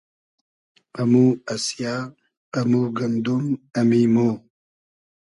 امو 1.01 1.25
اسیۂ، 1.53 1.93
امو 2.59 2.81
گئندوم، 2.97 3.43
امی 3.79 4.03
مۉ 4.13 4.31